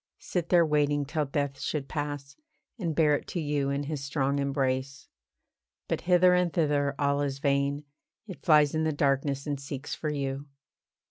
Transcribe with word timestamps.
Sit 0.17 0.49
there 0.49 0.65
waiting 0.65 1.05
till 1.05 1.25
death 1.27 1.59
should 1.59 1.87
pass, 1.87 2.35
And 2.79 2.95
bear 2.95 3.15
it 3.15 3.27
to 3.27 3.39
you 3.39 3.69
in 3.69 3.83
his 3.83 4.03
strong 4.03 4.39
embrace. 4.39 5.07
But 5.87 6.01
hither 6.09 6.33
and 6.33 6.51
thither 6.51 6.95
all 6.97 7.21
is 7.21 7.37
vain, 7.37 7.83
It 8.25 8.41
flies 8.43 8.73
in 8.73 8.83
the 8.83 8.93
darkness, 8.93 9.45
and 9.45 9.59
seeks 9.61 9.93
for 9.93 10.09
you. 10.11 10.47